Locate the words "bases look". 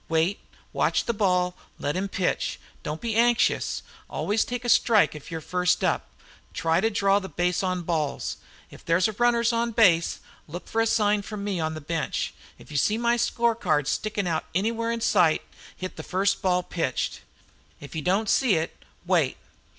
9.75-10.67